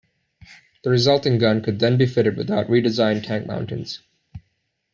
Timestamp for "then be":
1.77-2.07